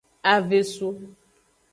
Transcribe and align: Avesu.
Avesu. 0.35 0.89